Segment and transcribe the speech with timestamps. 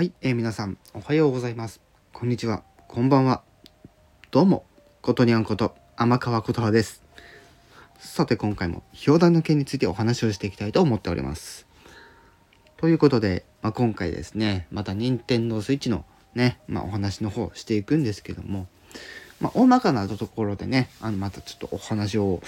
[0.00, 1.82] はい、えー、皆さんおはようございます。
[2.14, 2.62] こんにちは。
[2.88, 3.42] こんばんは。
[4.30, 4.64] どうも。
[5.02, 7.02] ことにゃんこと天川琴葉です。
[7.98, 11.66] さて今回も氷弾の件についてお話をしていきたいと思っております。
[12.78, 18.68] ということで、まあ、今回ですねまた任天堂 switch のね、まあ、お話の方していくんですけども
[19.38, 22.42] まあ、大まかなところでね、あの、またちょっとお話を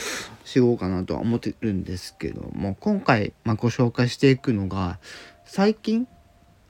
[0.44, 4.98] しようかなとは思ってるんですけども、今回、まあ、ご紹介していくのが、
[5.46, 6.06] 最近、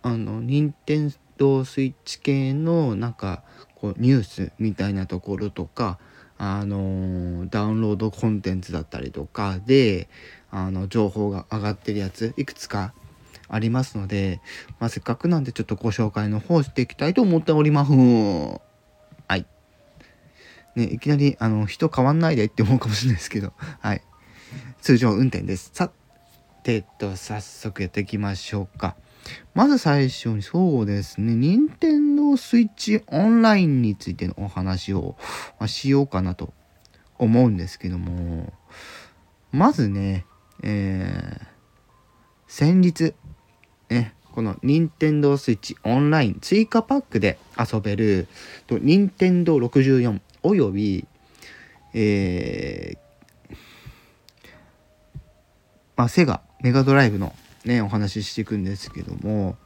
[0.02, 3.42] あの、任天堂スイッチ系の、なんか、
[3.74, 5.98] こう、ニュースみたいなところとか、
[6.44, 10.08] あのダウンロードコンテンツだったりとかで、
[10.50, 12.94] あの、情報が上がってるやつ、いくつか
[13.48, 14.40] ありますので、
[14.80, 17.92] まあ、せっかくなんでちょっとご紹介の方していきたいと思っております。
[17.92, 19.46] はい
[20.74, 24.02] ね、いきなり、あの、人変わんないでって思うかもしれないですけど、はい。
[24.80, 25.70] 通常運転です。
[25.74, 25.92] さ
[26.62, 28.96] てと、早速やっていきましょうか。
[29.54, 35.16] まず最初に、そうですね、任天堂 switch オンラインについてのお話を、
[35.58, 36.52] ま、しようかなと
[37.18, 38.52] 思うんですけども、
[39.50, 40.24] まずね、
[40.62, 41.46] えー、
[42.46, 43.14] 先日、
[43.90, 48.28] ね、この任天堂 switch オンライン追加パックで遊べる、
[48.66, 51.06] と任天堂64および、
[51.94, 53.56] えー、
[55.96, 57.34] まあ、セガメガドライブの
[57.66, 59.56] ねお話ししていくんですけども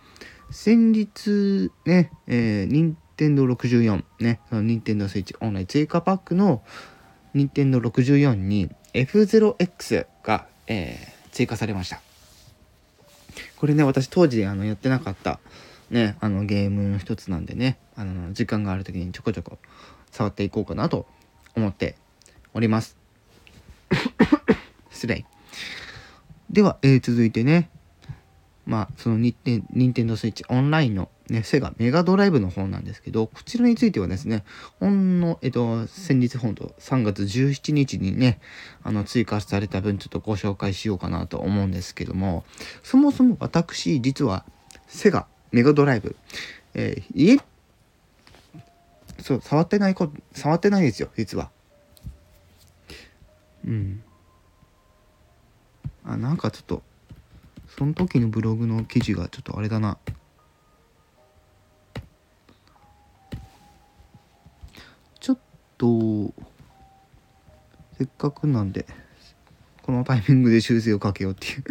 [0.51, 6.63] 先日ね、えー、任天堂64ねその任天堂スイッチオンライン追加パックの
[7.35, 12.01] 任天堂64に F0X が、えー、追加されました
[13.57, 15.41] これね私当時あのやってなかった
[15.91, 19.59] ねあのゲームの一つなんでねあの時間がある時にちょこちょこ
[20.11, 21.07] 触っていこうかなと
[21.55, 21.97] 思って
[22.55, 22.97] おります。
[24.91, 25.27] 失礼。
[26.51, 27.71] では、えー、続いてね、
[28.67, 29.33] まあ、その任
[29.95, 34.45] 天堂スイッチオンラインのね、セガメガドライブの方なんですけど、こちらについてはですね、
[34.81, 38.41] ほんの、えっと、先日本当3月17日にね、
[38.83, 42.45] あの、追加された分ちょっとご紹介しようかなと思うんですけども、
[42.83, 44.45] そもそも私、実は、
[44.87, 46.17] セガメガドライブ、
[46.75, 47.39] えー、家
[49.21, 51.51] そう触ってない子触ってないですよ実は。
[53.65, 54.03] うん。
[56.05, 56.83] あなんかちょっと
[57.77, 59.99] その時のブログの記事がちょっとあれだな
[65.21, 65.39] ちょっ
[65.79, 66.35] と
[67.99, 68.87] せっかくなんで
[69.83, 71.65] このタイミングで修正をかけようっていうっ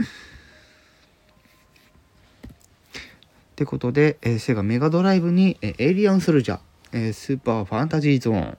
[3.56, 6.60] てことで、えー、セガメガドライブに、えー、エイリアンソルジャー
[6.96, 8.58] えー、スーパーファンタジーゾーン、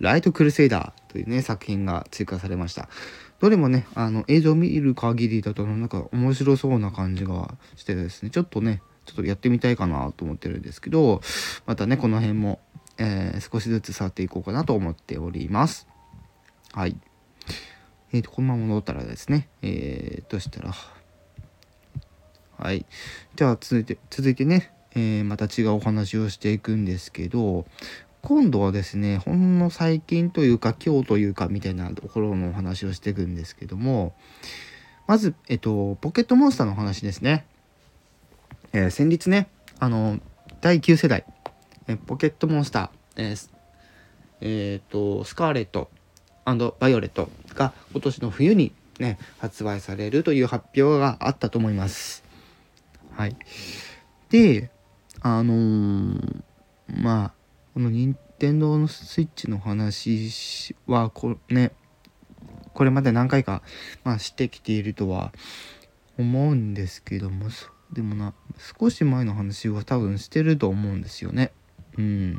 [0.00, 2.88] ライトクルセイダーというね、作品が追加されました。
[3.40, 11.20] どれもね、あの、映像を見る限りだと、なんか面白そうな感じがしてですね、ちょっとね、ちょっとやってみたいかなと思ってるんですけど、
[11.66, 12.60] またね、この辺も、
[12.98, 15.86] えー、少しずつ触っていこうかなと思っております。
[16.72, 16.96] はい。
[18.12, 20.74] えーと、このまま戻ったらですね、えー、どうしたら、
[22.58, 22.86] はい。
[23.34, 27.66] じゃあ、続いて、続いてね、えー、また違うお話をしていくんですけど
[28.26, 34.16] 今度はですねほんの最近というか今日というかみたいなところのお話をしていくんですけども
[35.06, 37.46] まず、えっと、ポケットモンスターの話ですね。
[38.72, 39.46] えー、先日ね
[39.78, 40.18] あの
[40.60, 41.24] 第9世代、
[41.86, 43.50] えポケットモンスター、えー
[44.40, 45.88] えー、とスカーレット
[46.80, 52.24] バイオレットが今年の冬にね発売されるという発表があったと思います。
[53.12, 53.36] はい。
[54.30, 54.72] で、
[55.20, 56.42] あのー、
[56.88, 57.35] まあ
[57.76, 61.72] この任天堂のスイッチの話はこね
[62.72, 63.60] これまで何回か、
[64.02, 65.30] まあ、してきているとは
[66.18, 67.48] 思うんですけども
[67.92, 68.32] でもな
[68.80, 71.52] 少し前の話は多分してると思うんですよね。
[71.98, 72.32] うん。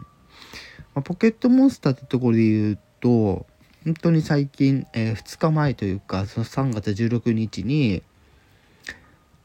[0.95, 3.45] まあ、ポケットモンスターってところで言うと
[3.85, 8.01] 本当に最近、えー、2日前というかその3月16日に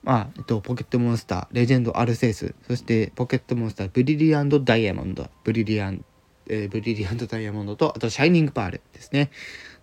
[0.02, 6.04] まあ、えっと、ポケットモンスター、レジェンド・アルセウス、そしてポケットモンスター、ブリリアンド・ダイヤモンド、ブリリアン、
[6.48, 9.30] えー、ブリリアンド・ダイヤモンドと、あと、シャイニング・パールですね、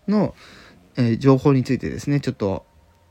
[0.08, 0.36] の、
[0.98, 2.66] えー、情報についてですね、ちょっと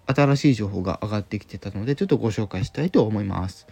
[0.07, 3.67] 新しい情報が上がってきてたので、ちょっとご紹介したいと思います。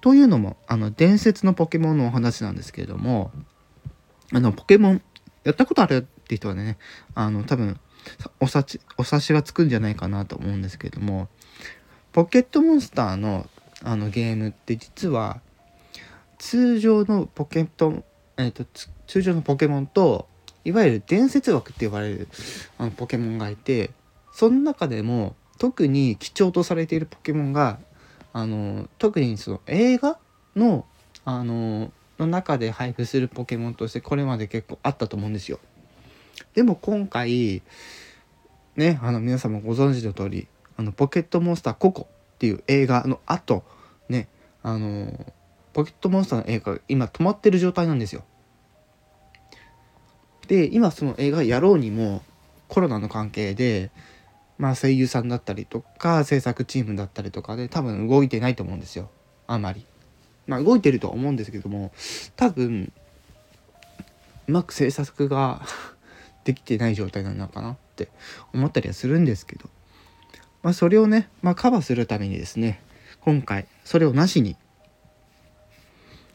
[0.00, 3.30] というのも、あの、伝説のポケモンのお話なんですけれども、
[4.32, 5.02] あの、ポケモン、
[5.44, 6.78] やったことあるって人はね、
[7.14, 7.78] あの、多分、
[8.40, 11.28] お察し、お察しがつくんじゃないかなと思うんですけれども、
[12.16, 13.46] ポケットモンスターの
[13.82, 15.42] あのゲームって実は
[16.38, 18.04] 通常のポケット、
[18.38, 18.64] えーと、
[19.06, 20.26] 通常のポケモンと
[20.64, 22.28] いわゆる伝説枠って呼ばれる
[22.78, 23.90] あのポケモンがいて
[24.32, 27.78] その中でも特に貴重とされているポケモンが
[28.32, 30.18] あの特にその映画
[30.56, 30.86] の
[31.26, 35.58] あのの中で配布するポケモンとしてこれまで結構あったと思うんですよ。
[36.54, 37.60] でも今回
[38.74, 43.64] ねあの皆様ご存知の通りあのポケットモンスターココっていう映画の後
[44.08, 44.28] ね
[44.62, 45.32] あの
[45.72, 48.24] ポケットモンスターの映画が今止まってる状態なんですよ。
[50.48, 52.22] で今その映画やろうにも
[52.68, 53.90] コロナの関係で
[54.58, 59.10] まあ声優さんだったりとか制作チームだったりとかで多分動いてないと思うんですよ
[59.46, 59.86] あまり。
[60.46, 61.92] まあ動いてるとは思うんですけども
[62.36, 62.92] 多分
[64.46, 65.62] うまく制作が
[66.44, 68.08] できてない状態なのかなって
[68.54, 69.68] 思ったりはするんですけど、
[70.66, 72.80] まあ、それをね、まあ、カバーするためにですね
[73.20, 74.56] 今回それをなしに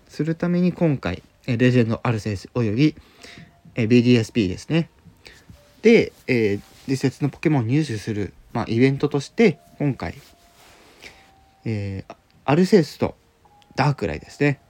[0.08, 2.96] するために今回レジェンドアルセウスおよび
[3.76, 4.90] BDSP ですね。
[5.82, 10.16] で、えー、伝説のポケモンを入手する、まあ、イベントとして今回、
[11.66, 13.16] えー、アルセウスと
[13.76, 14.62] ダークライですね、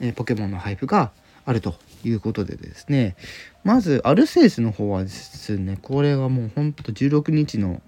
[0.00, 1.10] えー、ポケモンの配布が
[1.44, 1.74] あると
[2.04, 3.16] いうことでですね。
[3.64, 7.82] まずアルセウスの方はですねこれはもうほんと16日の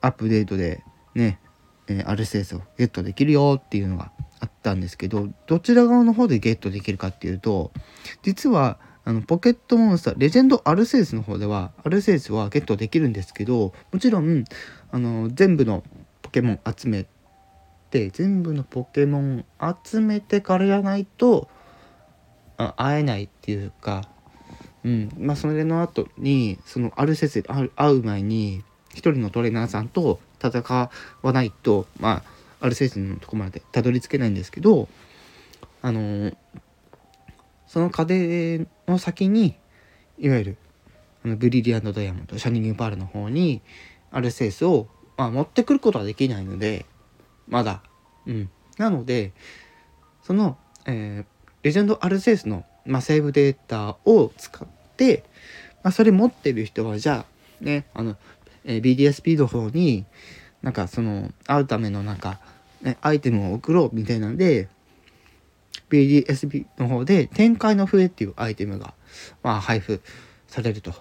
[0.00, 0.82] アップデートで
[1.14, 1.40] ね、
[1.88, 7.72] えー、アルセウスをゲットできるよっていうのがあったんですけどどちら側の方でゲットできるかっていうと
[8.22, 14.44] 実はあのポケットモンスターレジェンドアルセウスの方ではアルセウスはゲットできるんですけどもちろん
[14.90, 15.82] あの全部の
[16.22, 17.06] ポケモン集め
[17.90, 19.44] て全部のポケモン
[19.84, 21.48] 集めてからじゃないと
[22.56, 24.08] あ会えないっていうか
[24.84, 28.62] うんまあそれの後にそのアルセウス会う前に
[28.92, 30.90] 一人のトレーナーさんと戦
[31.22, 32.22] わないとま
[32.60, 34.88] あアルセウスのとこまでたどり着けないんですけど
[35.82, 36.36] あのー
[37.70, 39.54] その壁の先に
[40.18, 40.56] いわゆる
[41.24, 43.62] あのブリリアントダイヤモンドシャニングパールの方に
[44.10, 46.84] アルセウスを、まあ、持ってくることはできないので
[47.46, 47.80] まだ。
[48.26, 48.50] うん。
[48.76, 49.32] なので
[50.24, 51.24] その、えー、
[51.62, 54.66] レジェンドアルセウスの、まあ、セーブデータを使っ
[54.96, 55.22] て、
[55.84, 58.16] まあ、それ持ってる人はじゃあねあの、
[58.64, 60.04] え、BDSP の方に
[60.62, 62.40] なんかその会うためのなんか、
[62.82, 64.68] ね、アイテムを送ろうみたいなんで
[65.88, 68.94] BDSB の方で展開の笛っていうアイテムが、
[69.42, 70.00] まあ、配布
[70.46, 70.92] されると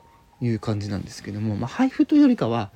[0.41, 2.71] いう感じなんですけども、まあ、配布というよりかは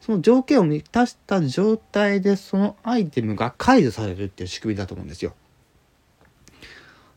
[0.00, 5.34] その条件を満たした状態でそのアイテムが解除されるっていう仕組みだと思うんですよ。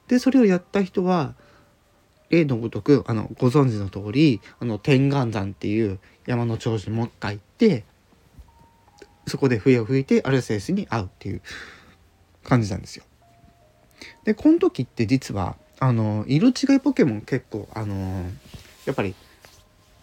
[0.08, 1.36] でそれをやった人は
[2.30, 7.84] 例のごとくあのご存知の通りあの天眼山っていう山の頂上にもう一回行って
[9.28, 11.42] そこで笛を吹いてアルセウスに会うっていう
[12.44, 13.04] 感じなんですよ。
[14.24, 18.24] でこの時って実はあの色違いポケモン結構あの
[18.86, 19.16] やっぱり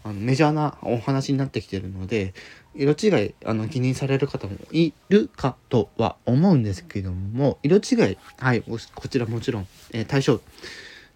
[0.04, 2.34] あのメジャーなお話になってきてるので
[2.74, 10.40] 色違いあの気にされる方もいるかとは思うんですけども色違いはいこちらもちろん、えー、対象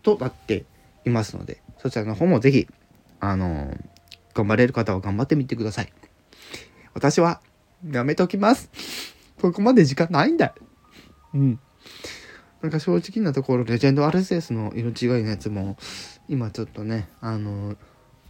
[0.02, 0.64] となって
[1.04, 2.68] いますのでそちらの方も是非
[3.20, 3.76] あの
[4.34, 5.92] 頑張れる方は頑張ってみてください。
[6.94, 7.40] 私は
[7.88, 8.70] やめときます。
[9.40, 10.54] ここまで時間ないんだ
[11.34, 11.60] うん。
[12.62, 15.78] なんか正直なところレジェンドアルセウスの色違いのやつも
[16.28, 17.76] 今ちょっとねあの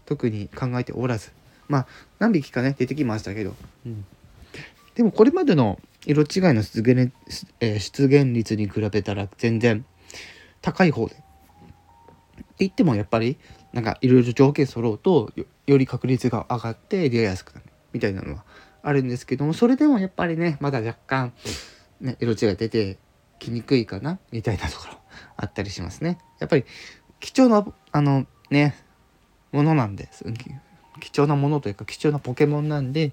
[0.07, 1.33] 特に考えておらず。
[1.69, 1.87] まあ
[2.19, 3.55] 何匹かね出てきましたけど、
[3.87, 4.05] うん、
[4.95, 7.13] でもこれまでの色違いの出現,、
[7.61, 9.85] えー、出現率に比べたら全然
[10.61, 11.17] 高い方で。
[12.61, 13.39] って言ってもやっぱり
[13.73, 15.33] なんかいろいろ条件揃うと
[15.67, 18.45] より確率が上がって出会いやすくなるみたいなのは
[18.83, 21.33] あるんですけどもそれでもやっぱりねまだ若干、
[22.01, 22.99] ね、色違い出て
[23.39, 24.99] きにくいかなみたいなところ
[25.39, 26.19] あったりしますね。
[26.39, 26.65] やっぱり
[27.19, 28.77] 貴重なあのね
[29.53, 30.25] ものなんです
[31.01, 33.13] 貴重なものというか貴重なポケモンなんで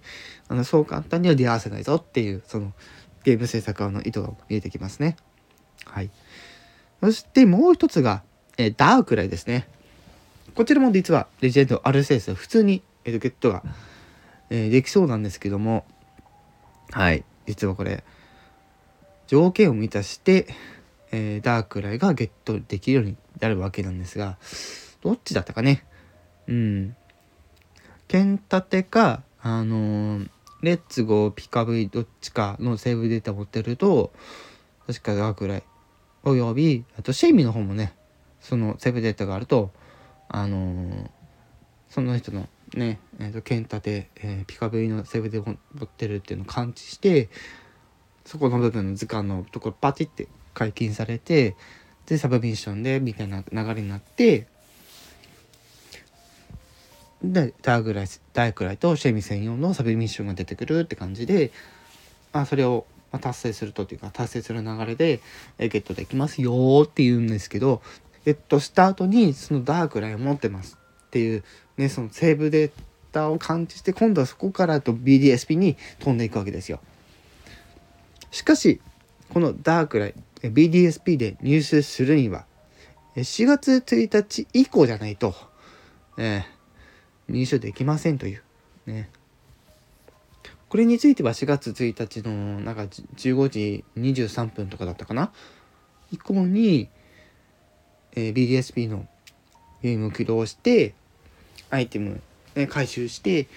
[0.49, 2.73] あのそう簡単には出会わせないぞっていうその
[3.23, 5.15] ゲーム制作の意図が見えてきますね。
[5.85, 6.09] はい。
[7.01, 8.23] そしてもう一つが、
[8.57, 9.67] えー、ダークライですね。
[10.55, 13.63] こちらも実はレジェンドアルセウス普通に、えー、ゲットが、
[14.49, 15.85] えー、できそうなんですけども。
[16.91, 17.23] はい。
[17.45, 18.03] 実はこれ
[19.27, 20.47] 条件を満たして、
[21.11, 24.37] えー、ダークライがゲットできるようになるわけなんですが。
[25.01, 25.85] どっちだったかね。
[26.47, 26.95] うん。
[28.07, 30.29] 剣盾かあのー、
[30.61, 34.11] レッツゴーピカブイどっちかのセーブデータ持ってると
[34.87, 35.63] 確かダークライ
[36.23, 37.93] およびあとシェイミの方もね
[38.41, 39.71] そのセーブデータがあると
[40.29, 41.09] あのー、
[41.89, 47.29] その人のね、えーと、剣立て、えー、ピカブイのセーブで持ってるっていうのを感知して
[48.25, 51.55] そこの部分の図鑑のところパチって解禁されて
[52.07, 54.47] でサブミッションでみたいな流れになって
[57.23, 61.51] でダーグライダークライとシェミ専用のサブミッションが出てくるって感じで
[62.33, 62.85] あそれを、
[63.21, 65.21] 達成するとというか達成する流れで、
[65.57, 67.81] ゲットできますよって言うんですけど
[68.27, 71.45] ゲットした後にそのダークライを持ってますっていう
[71.77, 72.71] ねそのセーブデー
[73.13, 76.81] タを感知して今度はそこからと BDSP に飛んでいくわけですよ。
[78.31, 78.81] しかし
[79.29, 82.45] このダークライ BDSP で入手するには
[83.15, 85.33] 4月1日以降じゃないと、
[86.17, 86.43] え、
[87.29, 88.43] 入手できませんという、
[88.87, 89.09] ね。
[90.67, 95.31] これについては4月1日のなんか15時23分とかだったかな？
[96.11, 96.89] 以降に、
[98.15, 99.07] えー、BDSP の
[99.81, 100.93] ゲームを起動して
[101.69, 102.21] アイテム、
[102.55, 103.47] ね、回収して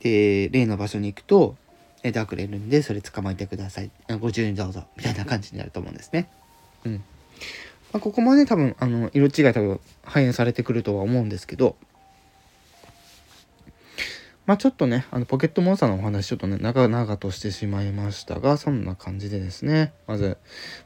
[0.00, 1.56] で例の場所に行くと
[2.02, 3.90] ダークレるんでそれ捕まえてください。
[4.20, 4.84] ご自由にどうぞ。
[4.96, 6.30] みたいな感じになると思うんですね。
[6.84, 6.94] うん。
[7.92, 11.76] まあ、ここもね多分あの色違い多分反映されてくるとは思うんですけど
[14.50, 19.92] まあちょっとねあのポケットモンスターのお話ちょっとね長々としてしまいましたがそんな感じでですね。
[20.08, 20.38] まず、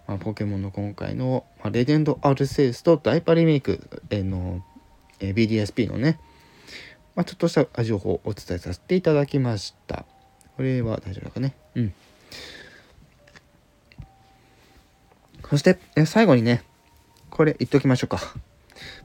[0.07, 3.81] まあ、ポケモンの今回の、まあ、レジェンド・アルセウスとダイパリメイク
[4.11, 4.63] の、
[5.19, 6.21] えー、BDSP のね、
[7.17, 10.05] まあ、ちょっとした情報をお伝えさせていただきました。
[10.59, 11.55] これは大丈夫かね。
[11.75, 11.95] うん。
[15.49, 16.63] そしてえ最後にね
[17.31, 18.21] これ言っときましょうか。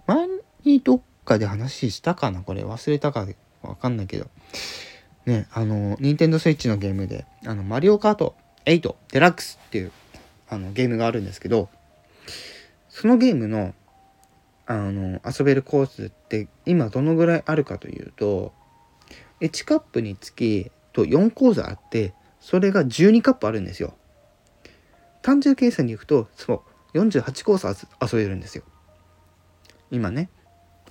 [0.05, 0.27] 前
[0.65, 2.41] にどっかで話したかな？
[2.41, 3.25] これ忘れたか
[3.61, 4.27] わかんないけど。
[5.25, 8.35] ね、あの、ニンテンドスイッチのゲームで、あの、マリオカート
[8.65, 9.91] 8デラックスっていう
[10.49, 11.69] あのゲームがあるんですけど、
[12.89, 13.73] そのゲームの、
[14.65, 18.53] あの、遊べるコースって今どのぐらいあるかというと、
[19.41, 23.93] 1カップにつきと4コースあって、それが12カップあるんですよ。
[25.21, 26.63] 単純計算にいくと、そ
[26.93, 28.63] う、48コース遊べるんですよ。
[29.91, 30.29] 今ね。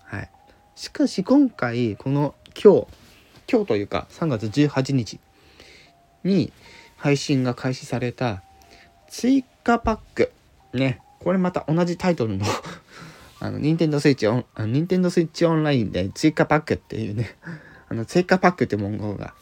[0.05, 0.31] はい。
[0.77, 2.87] しかし今回、この今日、
[3.51, 5.21] 今日というか3月18日
[6.25, 6.53] に
[6.97, 8.43] 配信が開始された
[9.09, 10.33] 追加パック。
[10.75, 11.01] ね。
[11.21, 12.45] これまた同じタイトルの
[13.41, 17.37] あの、ニンテンドスイッチオン、ニンテンドスイッチオンラインで追加パックっていうね、
[17.89, 19.35] あの、追加パックって文言が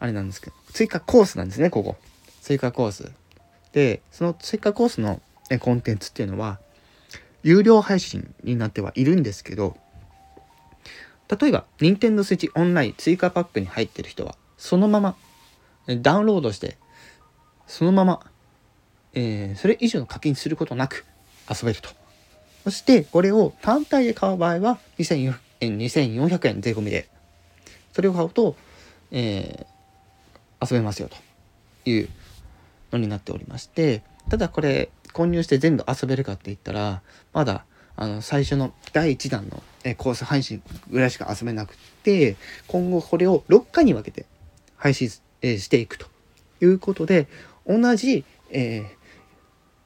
[0.00, 1.96] あれなんですけど、追加コースなんですね、ここ。
[2.42, 3.12] 追加コース。
[3.72, 5.20] で、その追加コースの
[5.60, 6.58] コンテンツっていうのは
[7.42, 9.76] 有料配信になってはいるんですけど
[11.36, 15.16] 例えば Nintendo Switch オンライン追加パックに入ってる人はそのまま
[15.86, 16.76] ダウンロードして
[17.66, 18.20] そのまま、
[19.14, 21.04] えー、それ以上の課金することなく
[21.48, 21.90] 遊べると。
[22.64, 27.08] そしてこれを単体で買う場合は2400円2400円税込みで
[27.92, 28.56] それを買うと、
[29.10, 31.10] えー、遊べますよ
[31.84, 32.08] という
[32.90, 37.02] のになっておりましてただこれ購入して全部遊べるかって言ったら
[37.34, 42.36] まだあの最初の第1弾のえコース配信ぐらいしか遊べなくて
[42.66, 44.26] 今後これを6回に分けて
[44.76, 45.10] 配信、
[45.42, 46.06] えしていくと
[46.60, 47.28] いうことで
[47.66, 48.86] 同じ、えー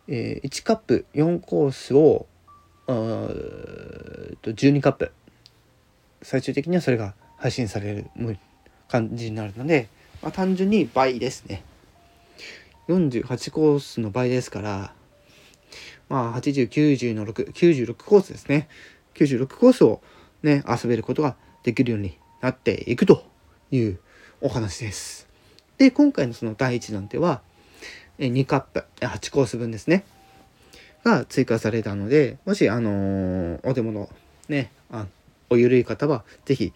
[0.08, 2.26] えー、1カップ4コースを
[2.86, 2.92] と
[4.52, 5.12] 12カップ
[6.22, 8.06] 最終的にはそれが配信される
[8.88, 9.88] 感じになるので、
[10.22, 11.62] まあ、単純に倍ですね
[12.88, 14.92] 48コースの倍ですから
[16.08, 18.68] まあ、80、90の6、96コースですね。
[19.14, 20.00] 96コースを
[20.42, 23.24] ね、遊べることができるようになっていくと
[23.70, 23.98] いう
[24.40, 25.28] お話です。
[25.78, 27.42] で、今回のその第1弾では、
[28.18, 30.04] 2カップ、8コース分ですね。
[31.04, 34.08] が追加されたので、もし、あの、お手物、
[34.48, 35.06] ね、あ
[35.50, 36.72] おゆるい方は、是非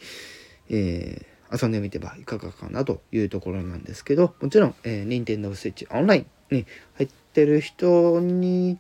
[0.71, 8.79] えー、遊んでみてはいかがかなというところなんですけど、もちろん、えー、Nintendo Switch オンラインに入ってる人に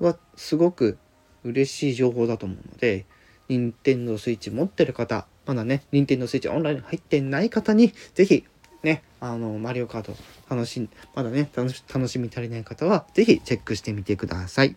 [0.00, 0.98] はすごく
[1.44, 3.04] 嬉しい情報だと思うので、
[3.48, 8.44] 任天堂 switch 持ってる方、まだね、任天堂 switch オンライン入ってない方に、ぜひ、
[8.82, 10.14] ね、あの、マリオカート
[10.48, 11.70] 楽しん、まだね、楽
[12.08, 14.76] しみ足りない方は、ぜひチェックしてみてください。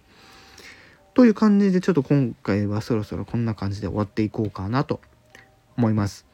[1.13, 5.01] という感じで、ちょっと今回はそろそろこんな感じで終わっていこうかなと
[5.77, 6.25] 思います。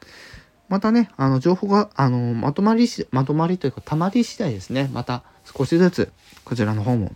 [0.68, 6.12] またね、あの、情報が、あの、まとまりし、まとまりというか、たまり次第ですね、また少しずつ、
[6.44, 7.12] こちらの方も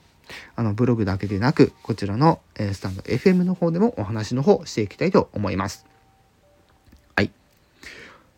[0.57, 5.87] あのブログだけでなくこちらの、えスタンド FM の方でもお話の方していきたいと思います。
[7.17, 7.31] はい。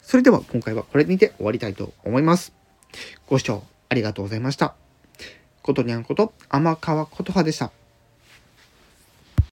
[0.03, 2.53] それでは今回はこれにて終わりたいと思います。
[3.27, 4.75] ご視聴ありがとうございました。
[5.63, 7.80] ことにゃんこと天川琴葉でした。